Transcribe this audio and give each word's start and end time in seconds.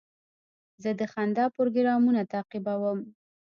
زه 0.83 0.89
د 0.99 1.01
خندا 1.13 1.45
پروګرامونه 1.55 2.21
تعقیبوم. 2.33 2.99